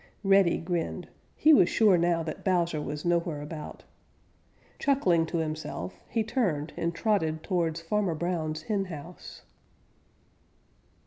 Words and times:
Reddy 0.23 0.57
grinned. 0.57 1.09
He 1.35 1.53
was 1.53 1.69
sure 1.69 1.95
now 1.95 2.23
that 2.23 2.43
Bowser 2.43 2.81
was 2.81 3.05
nowhere 3.05 3.39
about. 3.43 3.83
Chuckling 4.79 5.27
to 5.27 5.37
himself, 5.37 6.01
he 6.09 6.23
turned 6.23 6.73
and 6.75 6.95
trotted 6.95 7.43
towards 7.43 7.81
Farmer 7.81 8.15
Brown's 8.15 8.63
henhouse. 8.63 9.43